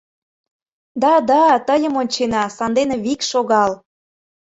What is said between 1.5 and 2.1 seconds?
тыйым